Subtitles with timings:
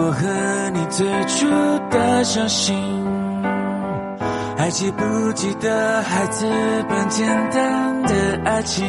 [0.00, 1.48] 我和你最初
[1.90, 2.76] 的相信？
[4.56, 6.46] 还记不记得孩子
[6.88, 8.86] 般简单的爱情？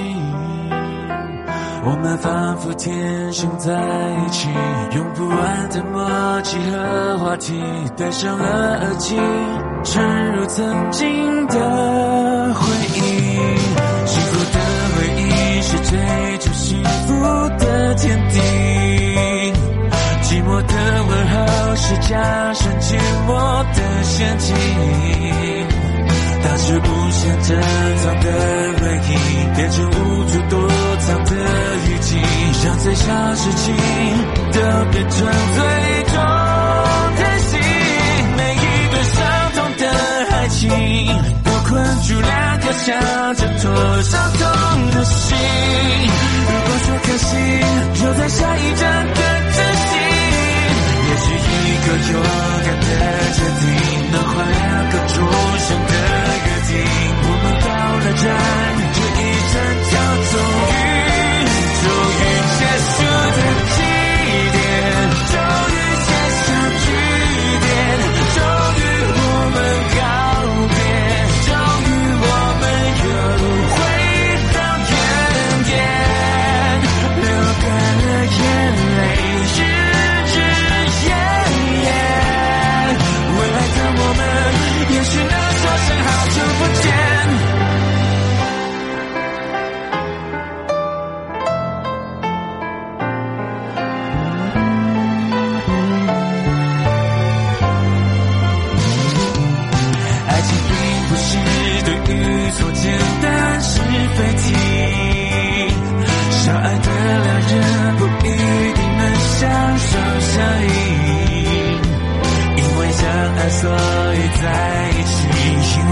[1.83, 4.49] 我们仿佛天生在一起，
[4.95, 7.59] 用不完的默契和话题，
[7.97, 9.15] 戴上了耳机，
[9.83, 12.61] 沉入曾经的回
[12.93, 12.99] 忆。
[14.05, 14.59] 幸福的
[14.93, 18.39] 回忆是追逐幸福的天地。
[20.39, 20.73] 寂寞的
[21.03, 22.97] 问候是加深寂
[23.27, 23.29] 寞
[23.75, 24.55] 的陷阱，
[26.41, 27.61] 当时无限珍
[27.97, 28.31] 藏的
[28.79, 29.11] 回忆
[29.57, 29.91] 变成无
[30.29, 30.55] 处躲
[30.99, 32.15] 藏的雨季，
[32.63, 33.75] 让最小事情
[34.53, 34.59] 都
[34.91, 36.15] 变成最终
[37.17, 37.57] 叹息。
[38.37, 39.17] 每一段伤
[39.55, 39.83] 痛的
[40.31, 40.69] 爱情
[41.43, 42.87] 都困住两颗想
[43.35, 44.41] 挣脱伤痛
[44.91, 45.35] 的心。
[46.47, 47.35] 如果说可惜，
[48.01, 49.15] 就在下一站更
[49.51, 50.08] 珍惜。
[51.89, 52.85] 个勇敢的
[53.33, 53.65] 决定，
[54.11, 55.15] 能换两个终
[55.57, 55.93] 生的
[56.45, 56.71] 约定。
[57.25, 57.67] 我们到
[57.97, 58.25] 了站，
[58.93, 59.55] 这一站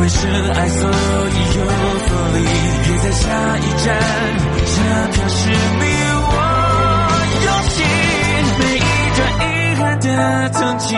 [0.08, 1.68] 为深爱，所以有
[2.08, 2.40] 所离。
[2.88, 3.86] 约在下一站，
[4.72, 4.76] 车
[5.12, 5.84] 票是你
[6.24, 6.32] 我
[7.44, 7.76] 用心。
[8.58, 8.80] 每一
[9.18, 9.44] 段遗
[9.76, 10.08] 憾的
[10.52, 10.96] 曾经，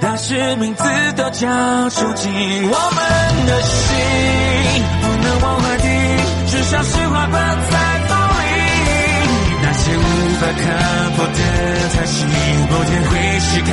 [0.00, 0.82] 当时名字
[1.16, 1.46] 都叫
[1.90, 2.32] 出境。
[2.32, 3.78] 我们的心
[5.02, 5.84] 不能忘怀的，
[6.46, 7.36] 至少是花瓣
[7.70, 7.76] 在
[9.80, 10.00] 些无
[10.40, 10.62] 法看
[11.16, 11.40] 破的
[11.94, 12.24] 叹息，
[12.70, 13.70] 某天会是看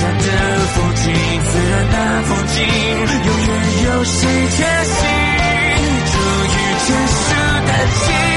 [0.00, 0.26] 淡的
[0.74, 1.02] 风景。
[1.50, 2.56] 虽然那风景
[3.24, 3.50] 永远。
[3.84, 4.16] 有谁
[4.50, 4.96] 缺席？
[6.12, 6.56] 终于
[6.86, 7.22] 结束
[7.66, 8.33] 的情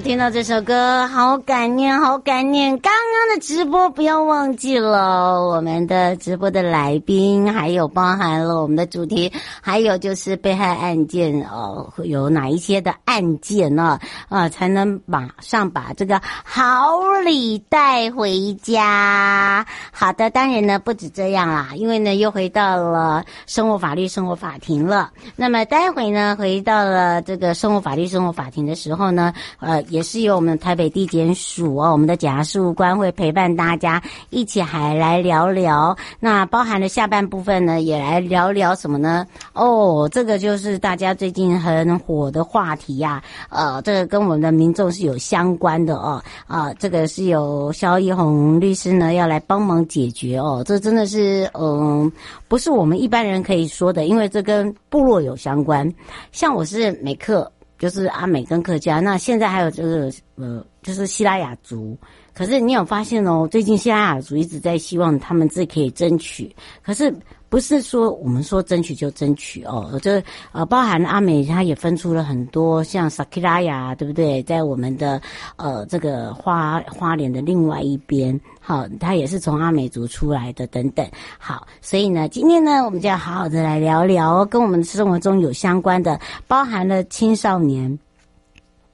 [0.00, 2.78] 听到这首歌，好感念，好感念！
[2.78, 2.90] 刚
[3.32, 14.00] 的直播不要忘记了我们的直播的来宾，还有包含了我们的主题，还有就是被害案件哦，有哪一些的案件呢？
[14.28, 19.64] 啊，才能马上把这个好礼带回家。
[19.92, 25.12] 好的，当然呢不止这样啦，因为呢又回到了生活法律生活法庭了。
[25.36, 32.42] 那么待会呢回到了这个生活法律生活法庭的时候呢，呃，也是由我们台北地检署哦，我们的检察
[32.74, 35.94] 官会陪伴大家一起还来聊聊。
[36.18, 39.26] 那包含了下半部分呢，也来聊聊什么呢？
[39.52, 46.22] 哦，这个就是大家最近很火的话题呀、呃，这个跟我们的民众是有相关的哦。
[46.46, 50.64] 啊、这个是有萧一红律师呢要来帮忙解决哦。
[50.66, 52.10] 这真的是嗯、
[52.48, 55.86] 不是我们一般人可以说的，因为这跟部落有相关。
[56.32, 57.52] 像我是美客。
[57.80, 61.96] 就是阿美跟客家，那现在还有这个呃，就是西拉雅族。
[62.40, 66.50] 可是你有发现哦，最近希拉雅族一直在希望他们自己可以争取，
[66.82, 67.14] 可是。
[67.50, 70.22] 不是说我们说争取就争取哦，这
[70.52, 74.40] 呃包含阿美，它也分出了很多像萨克拉雅，对不对？
[74.44, 75.20] 在我们的
[75.56, 81.04] 呃这个花花莲的另外一边，好，它也是从阿美族出来的等等。
[81.40, 87.98] 好，所以呢，今天呢，我们就要好好的来聊聊跟我们生活中有相关的，包含了青少年。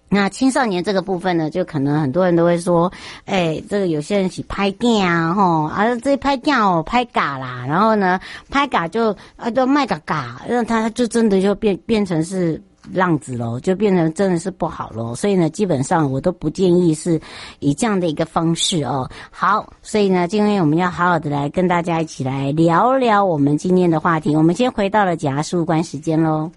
[0.09, 2.91] 那青少年这个部分呢，就可能很多人都会说，
[3.25, 12.63] 哎，这个有些人去拍电啊，吼，啊，这拍电哦，拍假啦，然后呢，拍假就啊，都卖个假，让他就真的就变变成是
[12.93, 15.13] 浪子喽，就变成真的是不好喽。
[15.13, 17.21] 所以呢，基本上我都不建议是
[17.59, 19.11] 以这样的一个方式哦。
[19.33, 24.37] 好，所以呢，今天我们要好好的来跟大家一起来聊聊我们今天的话题。
[24.37, 26.49] 我们先回到了检察官时间喽。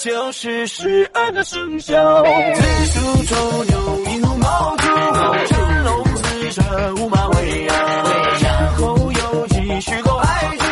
[0.00, 4.86] 就是十二个生肖，子鼠丑牛寅虎卯兔，
[5.46, 7.76] 辰龙巳蛇午马未羊，
[8.40, 10.64] 然后酉鸡戌狗亥猪，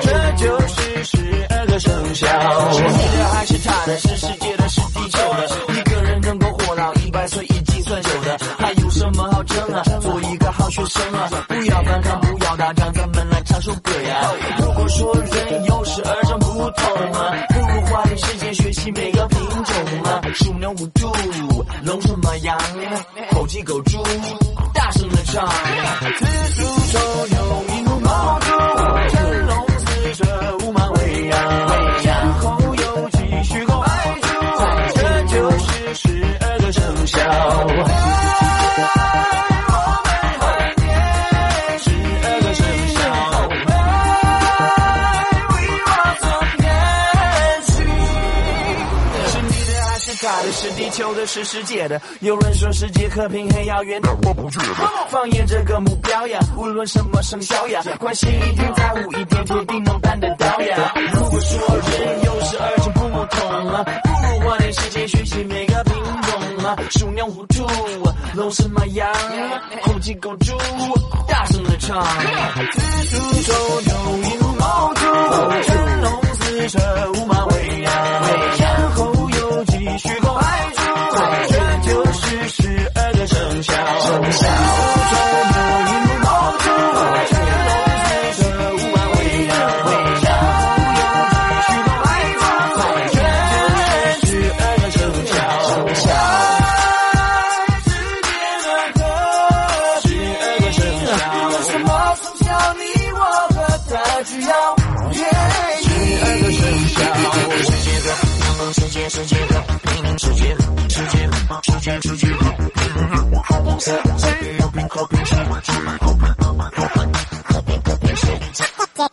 [0.00, 2.26] 这就是十二个生肖。
[2.72, 3.98] 是你的还是他的？
[3.98, 5.74] 是世界的，是地球的？
[5.74, 9.82] 一个人能够活到一百岁已经算久的，还有什么好争啊？
[10.00, 14.32] 做一个好学生啊，不要反抗，不要打仗，咱们来唱首歌呀。
[14.60, 17.51] 如果说人有十二种不同啊。
[20.72, 22.58] 啊，鼠牛虎兔，龙什么羊，
[23.32, 24.02] 猴鸡狗猪，
[24.72, 26.24] 大声的唱，子
[26.54, 26.62] 鼠
[51.02, 52.00] 是地球的，是世界的。
[52.20, 54.66] 有人说世界和平很遥远，但我不觉得。
[55.08, 60.92] 放眼这个目标呀，无论什么生肖呀，关心一点，在乎一点，铁定能办得到呀。
[61.12, 63.00] 如果说人有十二种不
[63.36, 66.76] 同啊，不如花点时间学习每个品种啊。
[66.90, 67.66] 鼠牛虎兔，
[68.34, 69.12] 龙什么羊，
[69.82, 70.56] 猴鸡狗猪，
[71.26, 72.00] 大声的唱。
[72.72, 73.52] 子鼠丑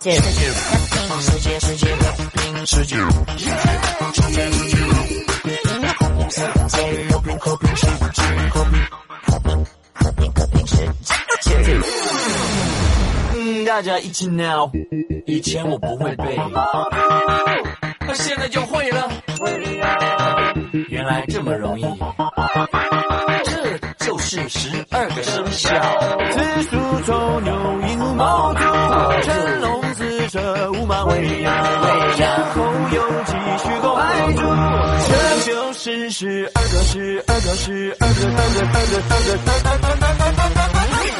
[0.01, 3.03] 世界世界世界和平世界，世
[3.36, 3.51] 界
[4.13, 4.70] 世界世
[6.70, 6.77] 界
[7.10, 8.79] 和平和平世界，和平
[9.25, 10.77] 和平和平和平世
[11.41, 11.51] 界。
[13.36, 14.72] 嗯，大家一起 now，
[15.25, 16.38] 以前我不会背，
[18.08, 19.12] 那现在就会了，
[20.88, 21.84] 原来这么容易。
[24.22, 25.72] 是十二个生肖，
[26.29, 26.39] 子
[26.70, 27.51] 鼠丑牛
[27.88, 28.60] 寅虎卯兔，
[29.24, 29.88] 辰龙巳蛇午
[30.89, 31.88] 马尾羊，背
[32.55, 32.63] 后
[32.96, 33.96] 有几许狗？
[33.96, 34.01] 白
[34.34, 34.41] 猪，
[35.08, 35.13] 这
[35.46, 39.38] 就是十二个十，二个十，二个三个，二个三个，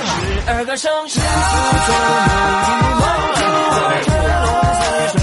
[0.10, 1.22] 十二个生肖。
[1.22, 1.22] 十
[2.98, 3.14] 二
[4.98, 5.22] 个生个，十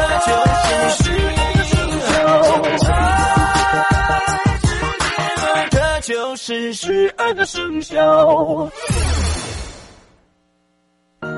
[0.00, 0.58] 二个生肖，
[0.90, 0.98] 十
[1.38, 2.90] 二个生肖，
[5.70, 8.68] 这就是十二个生肖。
[11.20, 11.28] 把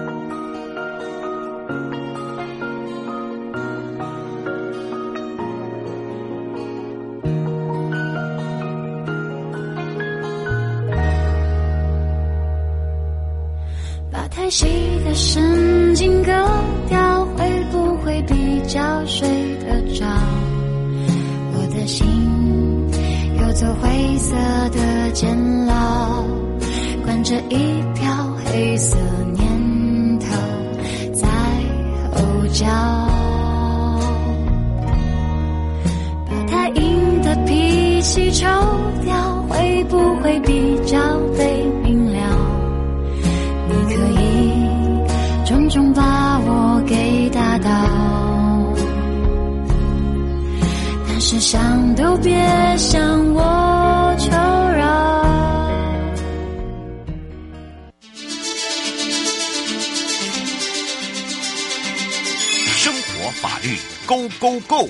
[14.28, 14.66] 太细
[15.04, 16.30] 的神经割
[16.88, 20.06] 掉，会不会比较睡得着？
[21.54, 22.06] 我的心
[23.40, 24.36] 有座灰色
[24.70, 25.36] 的监
[25.66, 26.22] 牢，
[27.04, 28.96] 关着一瓢黑色
[52.22, 52.32] 别
[52.78, 55.22] 向我求饶。
[62.76, 63.76] 生活法律
[64.06, 64.88] Go Go Go，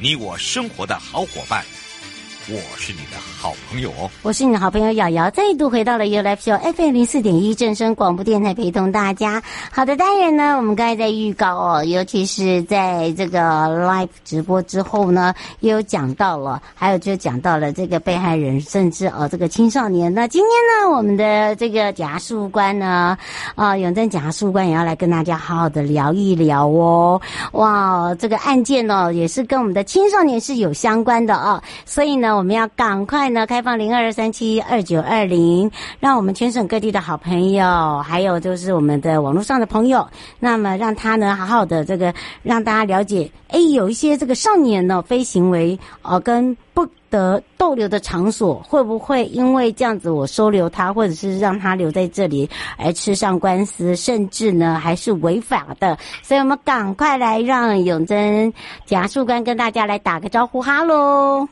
[0.00, 1.64] 你我生活的好伙伴，
[2.46, 4.10] 我是你的好朋友哦。
[4.22, 9.42] 我是你的好朋友瑶瑶，再度回到了 You Life Show FM 零四点一正声广播电台，陪同大家。
[9.72, 20.12] 好的，当然呢，我们刚才在预告哦，尤其是在这个 live 直播之后呢，也有讲到了，还有就讲到了这个被害人，甚至哦这个青少年。
[20.12, 20.50] 那今天
[20.90, 22.18] 呢，我们的这个检察
[22.52, 23.16] 官呢，
[23.54, 27.18] 啊永正检察官也要来跟大家好好的聊一聊哦。
[27.52, 40.06] 哇，这个案件呢，也是跟我们的青少年是有相关的哦，所以呢，我们要赶快呢开放零二三七二九二零，让我们全省各地的好朋友，还有就是我们的网络上的朋友，
[40.38, 42.12] 那么让他呢好好的这个
[42.42, 55.96] 让大家了解，哎，有一些这个少年呢非行为呃跟不得逗留的场所，会不会因为这样子我收留他，或者是让他留在这里而吃上官司，甚至呢还是违法的？
[56.22, 58.52] 所以我们赶快来让永贞
[58.84, 61.48] 检察事务官跟大家来打个招呼，哈喽。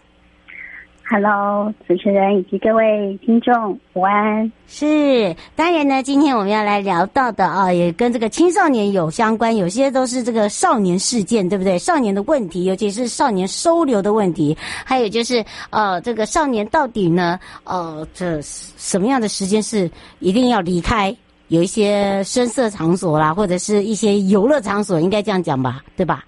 [1.12, 4.50] Hello，主持人以及各位听众，午安。
[4.66, 11.78] 是，当然呢，今天我们要来聊到的啊，也跟这个青少年有相关，有些都是这个少年事件，对不对？
[11.78, 19.90] 少年的问题，尤其是少年收留的问题，还有就是呃，这个少年到底呢，呃，这什么样的时间是
[20.20, 21.14] 一定要离开？
[21.48, 26.24] 有一些声色场所啦，或者是一些游乐场所，应该这样讲吧，对吧？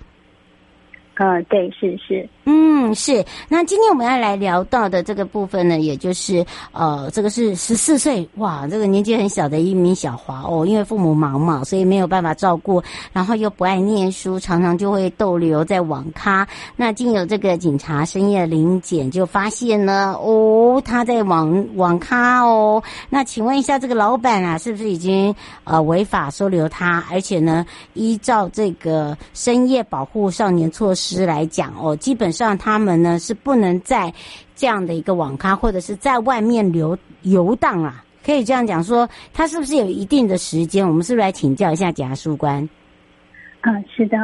[1.17, 3.24] 呃，对，是是，嗯，是。
[3.48, 12.82] 那今天我们要来聊到的这个部分呢，也就是呃，这个是十四岁，哇，这个年纪很小的一名小华哦，因为父母忙嘛，所以没有办法照顾，
[13.12, 16.46] 然后又不爱念书，常常就会逗留在网咖。
[16.76, 22.82] 那经有这个警察深夜临检，就发现呢，哦，他在网网咖哦。
[23.08, 25.34] 那请问一下，这个老板啊，是不是已经
[25.64, 27.02] 呃违法收留他？
[27.10, 31.24] 而且呢，依照这个深夜保护少年措施。
[31.24, 34.12] 来讲哦，基本上他们呢是不能在
[34.55, 40.87] 这样的一个网咖或者是在外面游游荡啊，可以这样讲说，他是不是有一定的时间？
[40.87, 42.69] 我们是不是来请教一下检察官？
[43.62, 44.19] 嗯，是的。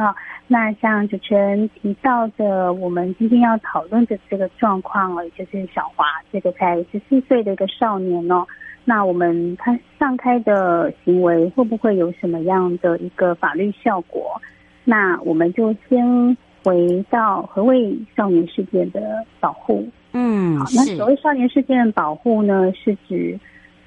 [0.47, 8.45] 那像主持人提到的，我们今天要讨论的这个状况哦，就是小华这个才十四岁的一个少年哦，
[8.85, 14.39] 那我们他上开的行为会不会有什么样的一个法律效果？
[14.83, 16.37] 那我们就先。
[16.63, 19.87] 回到何谓少年事件的保护？
[20.13, 23.39] 嗯，好，那所谓少年事件的保护呢，是指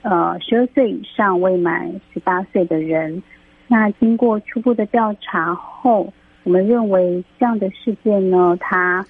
[0.02, 3.22] 呃十二岁以上未满十八岁的人。
[3.68, 6.12] 那经过初步的调查后，
[6.42, 9.04] 我们认为这样的事件呢，它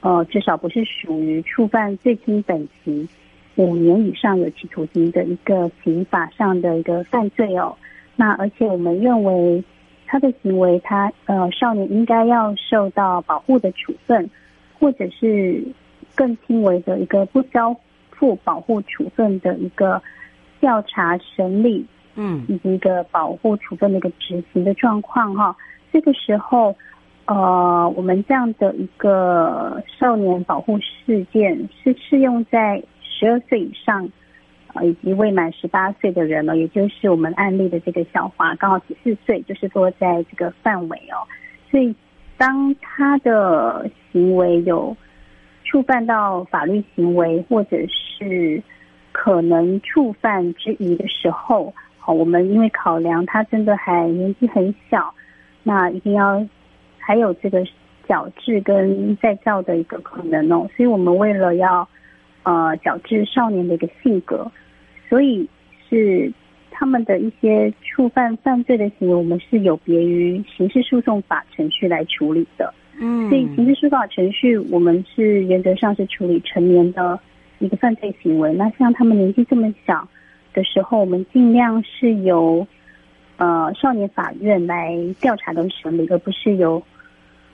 [0.00, 3.08] 呃至少不是属于触犯最轻本刑
[3.56, 7.76] 五年以上有期徒刑的一个刑法上的一个犯罪哦。
[8.16, 9.62] 那而且我们认为。
[10.12, 14.28] 他的行为他，他呃，少年应该要受到保护的处分，
[14.76, 15.64] 或者是
[16.16, 17.72] 更轻微的一个不交
[18.10, 20.02] 付保护处分的一个
[20.58, 21.86] 调查审理，
[22.16, 25.56] 嗯，以及一个保护处分的一个执行的状况哈。
[25.92, 26.74] 这个时候，
[27.26, 34.08] 呃，我们这样的一个少年保护事件是适用在十二岁以上。
[34.72, 41.26] 啊，以及未满十八岁的人呢，也就是我们案例的这个小华，刚好十四岁，就是说在这个范围哦。
[41.70, 41.94] 所以，
[42.36, 44.96] 当他的行为有
[45.64, 48.62] 触犯到法律行为，或者是
[49.10, 55.12] 可能触犯之疑的时候，好，我们因为考量他真的还年纪很小，
[55.64, 56.46] 那一定要
[56.98, 57.64] 还有这个
[58.06, 60.68] 矫治跟再造的一个可能哦。
[60.76, 61.88] 所以我们为了要。
[62.50, 64.50] 呃矫治少年的一个性格，
[65.08, 65.48] 所以
[65.88, 66.32] 是
[66.70, 72.72] 他们的一些触犯犯罪的行为，我们是有别于刑事诉讼法程序来处理的。
[72.98, 77.18] 嗯，所以刑事诉讼法程序，我们是原则上是处理成年的
[77.60, 78.52] 一个犯罪行为。
[78.54, 80.08] 那像他们年纪这么小
[80.52, 82.66] 的时候，我们尽量是由
[83.36, 86.82] 呃少年法院来调查跟审理，而不是由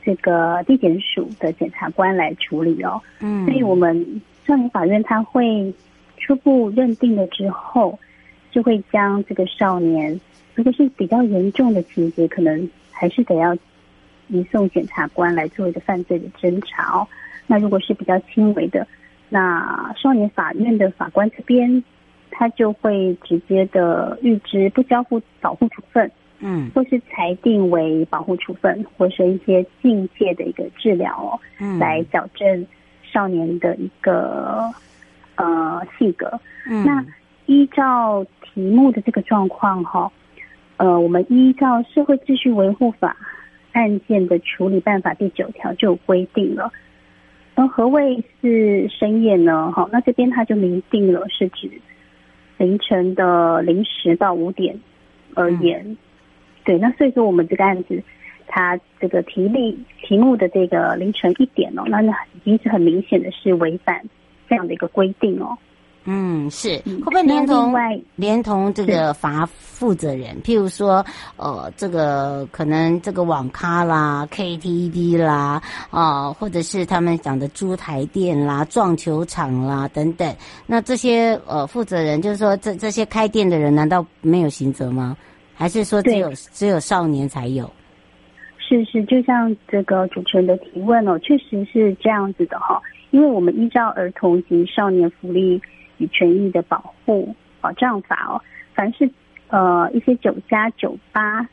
[0.02, 3.00] 这个地检署的检察官来处理哦。
[3.20, 5.74] 嗯，所以我们少年法院他会
[6.18, 7.98] 初步认定了之后，
[8.50, 10.20] 就会将这个少年，
[10.54, 13.56] 如果是比较严重的情节，可能还是得要。
[14.28, 17.06] 移送检察官来做一个犯罪的侦查哦。
[17.46, 18.84] 那如果是比较轻微的，
[19.28, 21.84] 那少年法院的法官这边，
[22.28, 26.10] 他就会直接的预知不交付保护处分，
[26.40, 32.66] 嗯，或是裁定为保护处分，或是一些境界的一个治疗哦，嗯，来矫正
[33.16, 34.70] 少年的一个
[35.36, 36.38] 呃性格。
[36.68, 37.02] 嗯，那
[37.46, 40.12] 依照题目的这个状况哈，
[40.76, 43.16] 呃，我们依照社会秩序维护法。
[43.72, 46.72] 案件的处理办法第九条就有规定了，
[47.56, 49.70] 而何谓是深夜呢？
[49.70, 51.70] 哈，那这边它就明定了，是指
[52.56, 54.80] 凌晨的零时到五点
[55.34, 55.82] 而言。
[55.86, 55.96] 嗯、
[56.64, 58.02] 对，那所以说我们这个案子，
[58.46, 64.02] 它这个题例题目的这个凌晨一点哦，那那已经是很明显的是违反
[64.48, 65.56] 这样的一个规定哦。
[66.08, 67.74] 嗯，是会不会连同
[68.14, 70.40] 连同这个罚负责人？
[70.44, 71.04] 譬如说，
[71.36, 75.60] 呃，这个可能这个网咖啦、KTV 啦，
[75.90, 80.32] 啊、呃，或者是他们讲的猪台店啦、撞球场啦等等，
[80.64, 85.16] 那这些呃负责人，就是说这这些开店的人，难道没有刑责吗？
[85.56, 87.68] 还是说只有只有少年才有？
[88.66, 95.60] 是是，就像这个主持人的提问哦，确实是这样子的哈，因为我们依照儿童及少年福利。
[95.98, 98.36] 与权益的保护保障法哦，
[98.74, 99.08] 凡是
[99.48, 101.48] 呃一些酒家、酒吧、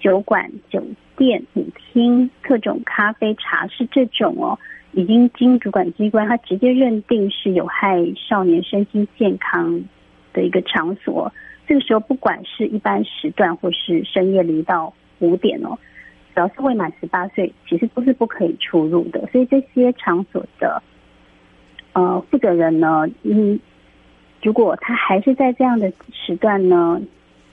[0.00, 0.82] 酒馆、酒
[1.16, 4.58] 店、舞厅、特种咖啡茶室这种哦，
[4.94, 9.84] 已经经主管机关他直接认定是有害少年身心健康
[10.32, 11.32] 的一个场所，
[11.68, 15.78] 这个时候不管是一般时段或是深夜零到五点哦，
[16.34, 19.26] 只要是未满十八岁，其实都是不可以出入的。
[19.32, 20.82] 所以这些场所的
[21.92, 23.58] 呃负责人呢，嗯。
[24.42, 27.00] 如果他还是在这样的时段呢，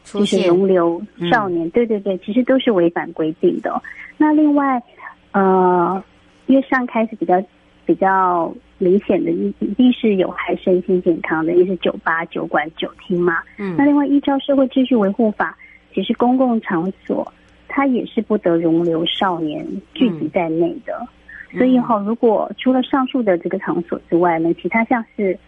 [0.03, 3.81] 就是容留少年，嗯、对对对，其实都是违反规定的。
[4.17, 4.83] 那另外，
[5.31, 6.03] 呃，
[6.47, 7.41] 因为上开始比较
[7.85, 13.37] 比较明显的，一一定是有害身心健康的，也是酒吧、酒馆、酒厅嘛。
[13.57, 13.73] 嗯。
[13.77, 15.57] 那另外，依照社会秩序维护法，
[15.93, 17.25] 其实公共场所
[17.71, 21.07] 它也是不得容留少年聚集在内的。
[21.53, 25.39] 嗯、所以哈，如果除了上述的这个场所之外呢，其他像是。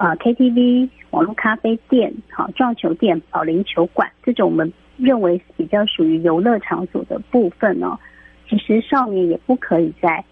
[0.00, 7.98] 啊，KTV、网络咖啡店、好撞球店、保龄球馆这种，我们认为比较属于游乐场所的部分呢，
[8.48, 10.24] 其实少年也不可以在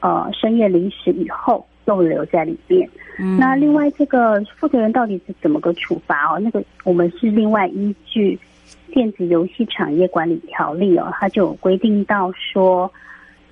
[0.00, 2.88] 呃深夜零时以后逗留在里面。
[3.18, 6.38] 嗯，那另外这个负责人到底是怎么个处罚哦？
[6.38, 8.38] 那个我们是另外依据
[8.92, 12.92] 电子游戏产业管理条例哦，它就有规定到说，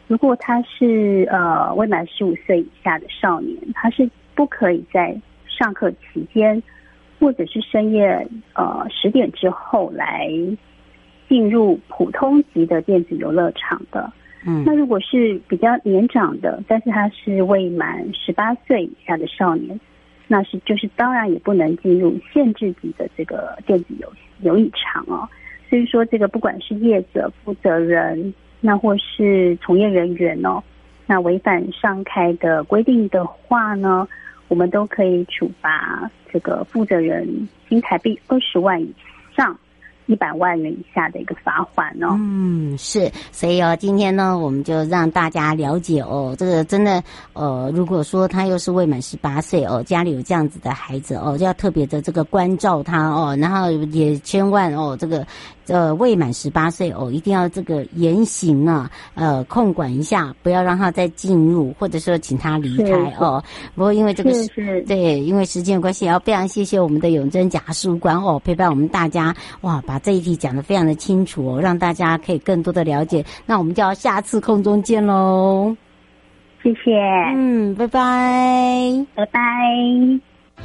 [0.07, 6.63] 如果他是呃未满十五岁以下的少年，他是不可以在上课期间，
[7.19, 10.29] 或者是深夜呃十点之后来
[11.29, 14.13] 进入普通级的电子游乐场的。
[14.47, 19.79] 嗯，那如果是比较年长的，但是他是未满十八岁以下的少年，
[20.27, 24.11] 那是就是当然也不能进入限制级的这个电子游
[24.43, 25.29] 有异常哦。
[25.69, 30.63] 所以说，这个不管是业者、负责人，那或是从业人员哦，
[31.07, 34.07] 那违反上开的规定的话呢，
[34.49, 38.93] 我们都可以处罚这个负责人新台币二十万以
[39.37, 39.57] 上
[40.11, 42.17] 一百万元以下的一个罚款哦。
[42.19, 47.01] 嗯，是，所以哦，今天呢，我们就让大家了解哦，这个真的，
[47.33, 55.25] 呃，如果说他又是未满十八岁哦，家里有这样子的孩子哦，就要特别的这个关照他哦，然后也千万哦，这个。
[55.71, 63.43] 呃，未满十八岁哦，一定要这个言行啊，呃，控管一下，不要让他再进入，或者说请他离开哦。
[63.75, 73.25] 不过因为这个是，是对，因为时间的关系，要非常谢谢我们的永贞贾书官哦，陪伴我们大家哇，把这一题讲得非常的清楚哦，让大家可以更多的了解。
[73.47, 75.77] 那我们就要下次空中见喽，
[76.63, 76.99] 谢谢，
[77.35, 79.41] 嗯，拜拜，拜拜。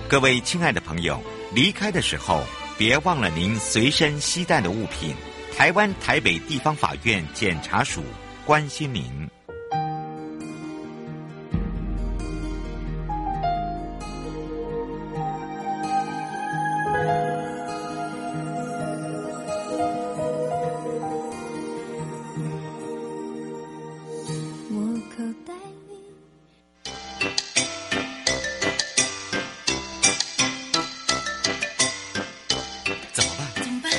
[0.09, 1.17] 各位亲爱的朋友，
[1.53, 2.41] 离开的时候。
[2.77, 5.15] 别忘了您随身携带的物品。
[5.55, 8.03] 台湾台北地方法院检察署
[8.45, 9.34] 关心您。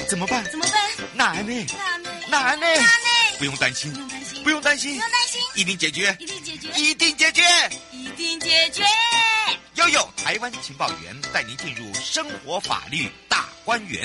[0.09, 0.45] 怎么办？
[0.51, 0.73] 怎么办？
[1.15, 1.67] 难呢？
[1.67, 2.11] 难呢？
[2.29, 2.67] 难呢？
[2.67, 3.39] 难呢？
[3.39, 7.43] 不用担心，不用担心，不用担心，不用担心，一定解决，一定解决，一定解决，
[7.91, 8.85] 一定解决。
[9.75, 14.03] 悠悠台湾情报员带您进入生活法律大观园。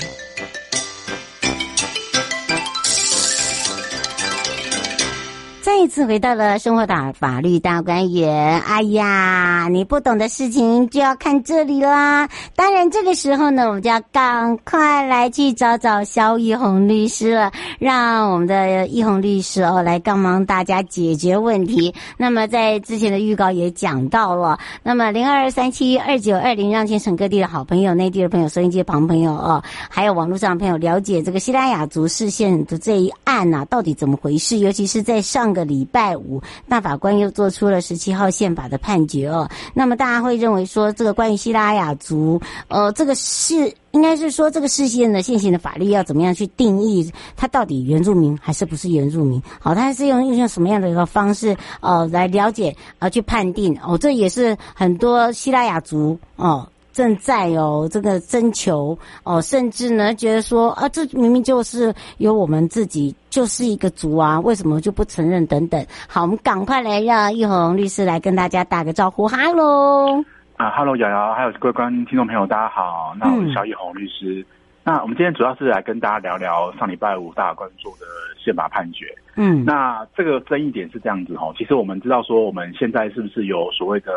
[5.82, 8.60] 再次回到了生活大法律大观园。
[8.60, 12.28] 哎呀，你不懂的事情就要看这里啦。
[12.54, 21.92] 当然，这个时候呢，我们就要赶快来去找找萧奕弘律师了，让我们的一红律师哦来帮忙大家解决问题。
[22.16, 34.58] 那么在之前的预告也讲到了，那么零二三七二九二零，让全省各地的好朋友、内地的朋友、收音机旁朋友哦，还有网络上的朋友了解这个西拉雅族释宪的这一案呐、到底怎么回事？
[34.58, 35.52] 尤其是在上。
[35.52, 39.48] 个礼拜五，大法官又做出了十七号宪法的判决哦。
[39.72, 49.42] 那么大家会认为说，这个关于希拉雅族，呃，这个是应该是说这个事件的现行的法律要怎么样去定义，它到底原住民还是不是原住民？
[49.58, 53.78] 好，它是用用什么样的一个方式呃来了解呃去判定？
[53.82, 56.68] 哦，这也是很多希拉雅族哦。
[56.92, 65.84] 正在哦，这个征求哦，甚至呢觉得说啊，这明明就是由我们自己就是一个族啊，为什么就不承认等等？
[66.06, 70.22] 好，我们赶快来让易红律师来跟大家打个招呼，哈喽
[70.56, 74.40] 啊，哈喽，瑶瑶，还有各位观众听众朋友，大家好，那我是小易红律师。
[74.40, 74.46] 嗯、
[74.84, 78.06] 那我们今天主要是来跟大家聊聊上礼拜五大法官做的
[78.38, 79.06] 宪法判决。
[79.36, 84.12] 嗯，那这个争议点是这样子哦，其实我们知道说我们现在是不是有所谓的。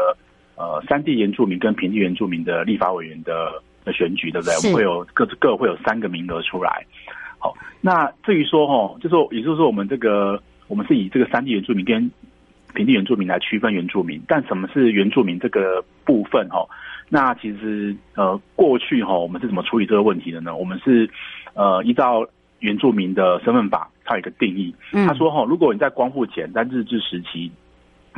[0.57, 4.55] 呃，山地原住民跟平地原住民的立法委员的的选举，对不对？
[4.55, 6.85] 我们会有各各会有三个名额出来。
[7.37, 12.09] 好，那至于说哈，就是说，也就是说，我们这个我们是以这个山地原住民跟
[12.73, 14.21] 平地原住民来区分原住民。
[14.29, 16.65] 但什么是原住民这个部分哈？
[17.09, 20.55] 那其实呃，过去哈，我们是怎么处理这个问题的呢？
[20.55, 21.09] 我们是
[21.53, 22.25] 呃，依照
[22.59, 24.73] 原住民的身份法，它有一个定义。
[25.05, 27.51] 他说哈，如果你在光复前在日治时期。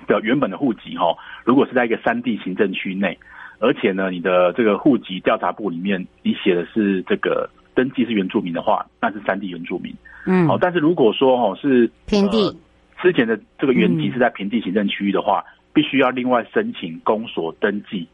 [0.08, 3.17] 的原本的户籍哈，如果是在一个山地行政区内，
[3.60, 9.93] 而且呢，你的这个户籍调查簿里面你写的是这个登记是原住民的话，那是山地原住民。
[10.26, 12.56] 嗯，好，但是如果说哈是平地、呃，
[13.02, 18.08] 之前的这个原籍是在平地行政区域的话，嗯、必须要另外申请公所登记，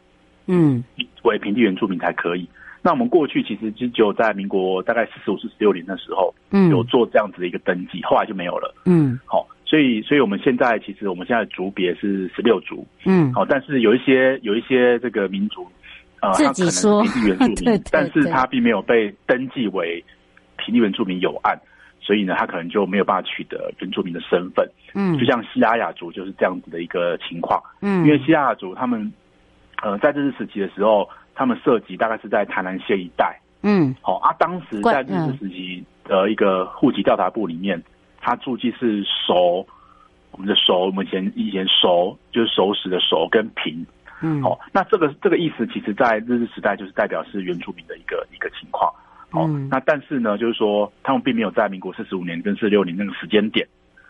[0.47, 0.84] 嗯，
[1.23, 2.47] 为平地原住民才可以。
[2.82, 8.75] 那我们过去其实就只有在民国大概四十五、四十六年的时候，嗯，有做这样子的一个登记，后来就没有了。
[8.86, 9.47] 嗯，好。
[9.73, 15.67] 所以，所以我们现在其实我们现在族别是十六族，嗯，好，但是有一些有一些这个民族，
[16.21, 20.05] 呃，他可能是平地原住民， 对对对，但是他并没有被登记为
[20.57, 21.59] 平地原住民有案，
[21.99, 29.12] 所以呢，他可能就没有办法取得原住民的身份，嗯，就像西拉雅族就是这样子的一个情况，嗯，因为西拉雅族他们，
[29.81, 37.83] 呃，在日治时期的时候，他们涉及大概是在台南县一带，嗯，好啊，当时在日治时期的一个户籍调查部里面。
[38.25, 39.67] 他注记是熟，
[40.31, 43.86] 我们的熟，我们以前以前熟就是熟食的熟跟平，
[44.21, 48.89] 嗯，好，那这个这个意思，其实在日治时代就是代表是原住民的一个一个情况，
[49.31, 53.67] 哦，嗯、那但是呢，就是说他们并没有在民国四十五年跟四十六年那个时间点，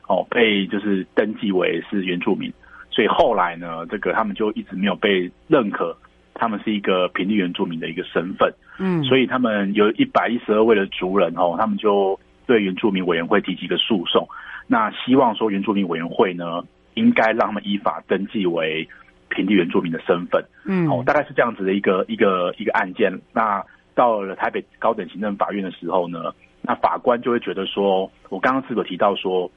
[0.07, 2.53] 哦，被就是登记为是原住民，
[2.91, 5.97] 所以后来呢，这个他们就一直没有被认可，
[6.35, 12.19] 他们是一个平地原住民的一个身份，嗯，所以他们有一百一十二位的族人哦，他们就。
[12.45, 14.27] 对原住民委员会提起一个诉讼，
[14.67, 18.87] 那希望说原住民委员会呢，应该让他们依法登记为
[19.29, 20.43] 平地原住民的身份。
[20.65, 23.11] 嗯，哦，大概是这样子的一个一个一个案件。
[23.31, 23.63] 那
[23.95, 29.49] 到了台北高等行政法院的时候呢，那法官就会觉得说，我刚刚是否提到说，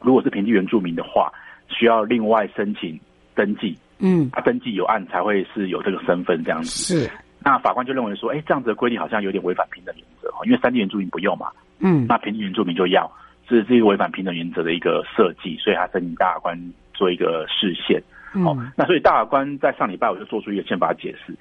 [0.00, 1.32] 如果是平地原住民的话，
[1.68, 2.98] 需要另外申请
[3.34, 3.76] 登记。
[4.00, 6.94] 嗯，他登记有案才会是有这个身份这样子。
[6.94, 7.10] 是，
[7.40, 11.48] 那法官就认为说，哎，这样子的规定好像有点违反平等原则哈，因为三地原住民不用嘛。
[11.80, 13.10] 嗯，那平地原住民就要，
[13.48, 18.02] 是这个违反平等原则的一个设计，所以他申请大法官做一个释宪。
[18.34, 21.32] 嗯、哦，那所以大法官在上礼拜我就做出一个宪法解释。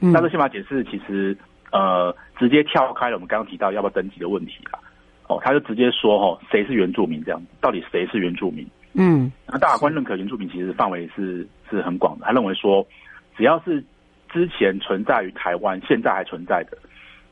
[0.00, 1.36] 嗯，那这宪法解释其实
[1.72, 4.78] 呃直接跳开了我们刚刚提到要不要登记的问题了。
[5.28, 8.66] 哦，他就直接说哦，谁是原住民这样子，到底谁是原住民？
[8.94, 12.86] 嗯，那大法官认可原住民其实范围是是很广的，他认为说
[13.36, 13.84] 只要是
[14.32, 16.78] 之前存在于台湾，现在还存在的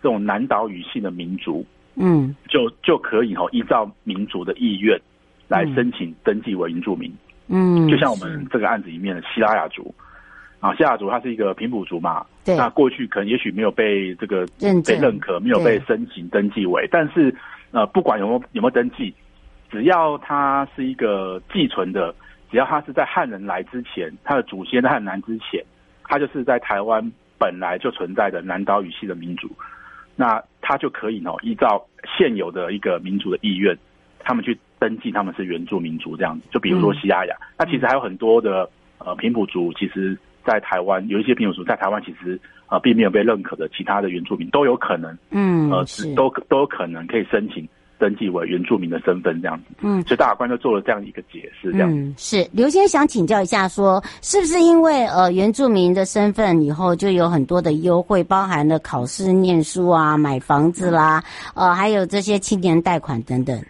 [0.02, 1.64] 这种南岛语系的民族。
[1.98, 5.00] 嗯，就就可以哈，依照民族的意愿
[5.48, 7.12] 来申请登记为原住民。
[7.48, 9.94] 嗯，就像我们这个案子里面的西拉雅族
[10.60, 17.34] 啊，西拉雅族它是一个平埔族嘛，对，那过去可能也许没有被这个认被认可，没有被申请登记为，但是
[17.70, 19.14] 呃，不管有没有有没有登记，
[19.70, 22.14] 只要它是一个寄存的，
[22.50, 25.64] 只要它是在汉人来之前，它的祖先在汉人来之前，
[26.04, 29.48] 它就是在台湾本来就存在的南岛语系的民族。
[30.16, 31.82] 那他就可以呢，依照
[32.18, 33.74] 现有的一个民族的意愿，
[34.18, 36.46] 他们去登记他们是原住民族这样子。
[36.50, 45.82] 就比如说西雅雅，嗯、那其实还有很多的呃平埔族，其实在台湾有一些平埔族在台湾其实呃并没有被认可的，其他的原住民都有可能，嗯，呃，
[46.14, 47.66] 都都有可能可以申请。
[47.98, 61.22] 登记为原住民的身份这样子，嗯，所以大法官就做了这样一个解释，这样子、嗯、是刘先想请教一下说，说是不是因为呃原住民的身份以后就有很多的优惠，包含了考试、念书啊、买房子啦，
[61.54, 63.60] 呃，还有这些青年贷款等等。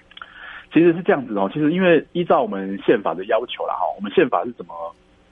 [0.72, 4.74] 其实是这样子哦，其实因为依照我们宪法的要求啦，哈，我们宪法是怎么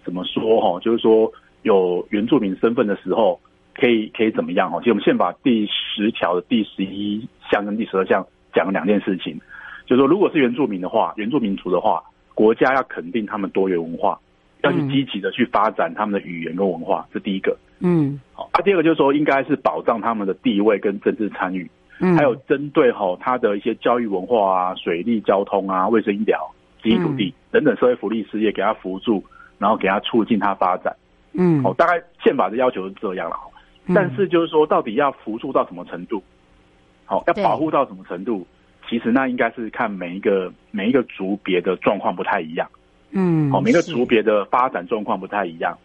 [0.04, 1.30] 怎么说哈，就是说
[1.62, 3.38] 有原住民身份的时候
[3.74, 4.78] 可以可以怎么样哈？
[4.78, 8.26] 其实我们宪法第十条的第十一项跟第十二项。
[8.56, 9.38] 讲两件事情，
[9.84, 12.02] 就是说，如果是原住民的话，原住民族的话，
[12.34, 14.18] 国家要肯定他们多元文化，
[14.62, 17.54] 要去积极的去发展他们的语言跟文化，这第一个。
[17.80, 26.40] 嗯，好，啊，第二个就是说，应该是保障他们的地位跟政治参与，嗯，还有针对哈他的一些教育文化啊、水利交通啊、卫生医疗、
[26.82, 29.22] 基地土地等等社会福利事业给他扶助，
[29.58, 30.96] 然后给他促进他发展。
[31.34, 33.36] 嗯，好，大概宪法的要求是这样了。
[33.94, 36.20] 但是就是说，到底要扶助到什么程度？
[37.06, 38.46] 好，要保护到什么程度？
[38.88, 42.68] 其实那应该是看每一个每一个族别的状况不太一样。
[43.10, 45.76] 嗯，好，每个族别的发展状况不太一样。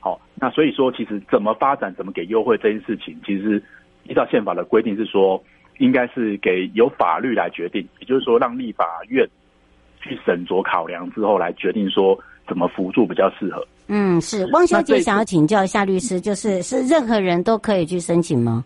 [0.00, 3.62] 好，那所以说，其实怎么发展、怎么给优惠这件事情，其实
[4.04, 5.42] 依照宪法的规定是说，
[5.78, 9.28] 应该是给由法律来决定，也就是说，让立法院
[10.00, 13.66] 去审酌考量之后来决定说怎么辅助比较适合。
[13.88, 18.64] 嗯，是汪小姐想要请教一下律师，就是是任何人都可以去申请吗？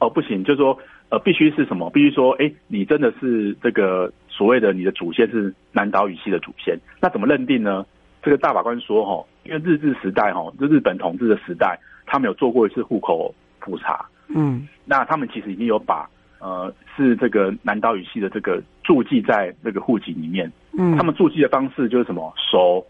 [0.00, 0.76] 哦，不行，就是说。
[1.10, 1.90] 呃，必须是什么？
[1.90, 7.84] 必须说，哎，你真的是这个所谓的你的祖先是南岛语系的祖先，那怎么认定呢？
[8.22, 16.08] 这个大法官说，哈，因为日治时代，哈，就日本统治的时代，他们有做过一次户口普查，嗯，那他们其实已经有把
[16.40, 22.84] 呃是这个南岛语系的这个注记在那个户籍里面，嗯，他们注记的方式就是什么熟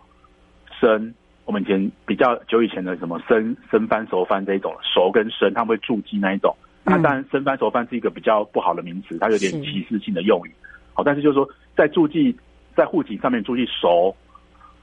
[0.81, 1.13] 生，
[1.45, 6.57] 我们以前比较久以前的什么生生番熟番这一种熟跟生，他们会注记那一种。
[6.87, 10.51] 那当然，生番熟番是一个比较不好的名词，它有点歧视性的用语。
[10.93, 12.37] 好，但是就是说，在注记
[12.77, 14.15] 在户籍上面注记熟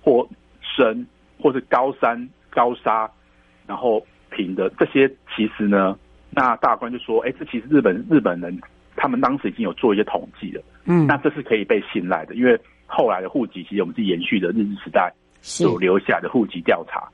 [0.02, 0.28] 或
[0.62, 1.06] 生，
[1.40, 3.08] 或是高山高沙，
[3.68, 5.96] 然后平的这些，其实呢，
[6.32, 8.60] 那大官就说，哎，这其实日本日本人
[8.96, 10.64] 他们当时已经有做一些统计了。
[10.86, 17.08] 嗯，那这是可以被信赖的，因为后来的户籍其实我们是延续的日治时代所留下的户籍调查。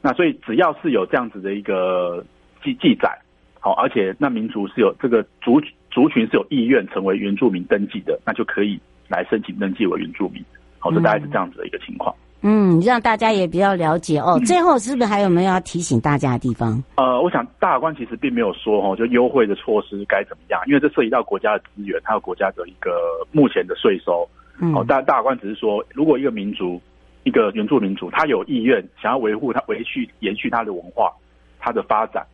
[0.00, 2.24] 那所以只要是有这样子的一个
[2.62, 3.18] 记记载。
[3.60, 10.44] 好，而且那民族是有这个族族群是有意愿成为原住民登记的，那就可以来申请登记为原住民。
[10.78, 12.14] 好，这大概是这样子的一个情况。
[12.40, 14.40] 嗯，让大家也比较了解哦。
[14.46, 16.80] 最后是不是还有没有要提醒大家的地方？
[16.94, 22.92] 呃，我想大法官其实并没有说哦，就优惠的措施该怎么样，因为这涉及到国家的资源，还有国家的一个
[23.32, 24.28] 目前的税收。
[24.60, 26.80] 嗯，好，但大法官只是说，如果一个民族，
[27.24, 31.12] 一个原住民族，他有意愿想要维护他、维续、延续他的文化、
[31.58, 32.24] 他的发展。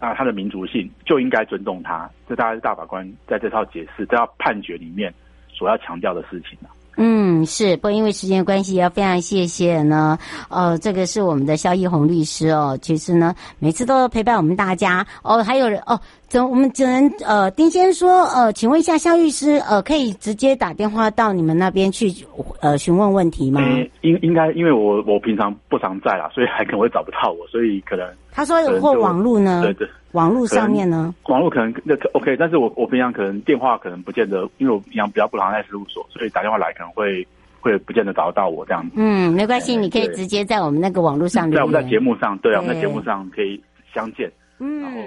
[0.00, 5.12] 那他的民族性就应该尊重他，这大概是大法官在这套解释、这套判决里面
[5.52, 6.58] 所要强调的事情。
[6.98, 10.16] 嗯，是，不过因为时间关系，要非常谢谢呢。
[10.48, 12.78] 呃，这个是我们的肖一红律师哦。
[12.80, 15.42] 其实呢，每次都陪伴我们大家哦。
[15.42, 22.10] 还有人哦，怎我们只能呃，丁先说呃，请问一下肖律师呃，可以直接打电话到你们那边去
[22.62, 23.60] 呃询问问题吗？
[24.00, 29.62] 应应该，因为我我平常不常在啦，所以还可能会找不到我，所以可能他说有或网络呢？
[29.64, 31.14] 对对，网络上面呢？
[31.28, 37.26] 网络可能那 OK，但是我我平常可能电话可能不见得，因为我平常比较不常在事务所，所以打电话来可能会
[37.62, 38.96] 会不见得找得到我这样子。
[38.96, 43.58] 嗯，没关系，你可以直接在我们那个网络上，在我们在节目上，对啊，我们在节目上可以
[43.94, 44.30] 相见。
[44.58, 44.98] 嗯，然后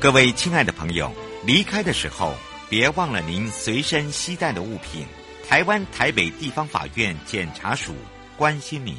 [0.00, 1.08] 各位亲爱的朋友，
[1.46, 2.32] 离开的时候
[2.68, 5.06] 别忘了您随身携带的物品。
[5.48, 7.92] 台湾台北地方法院检察署
[8.36, 8.94] 关心您。